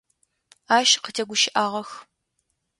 Ащ 0.77 0.89
къытегущыӏагъэх. 1.03 1.89